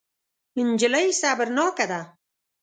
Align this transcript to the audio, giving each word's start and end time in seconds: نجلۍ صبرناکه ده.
نجلۍ 0.69 1.07
صبرناکه 1.21 1.85
ده. 1.91 2.01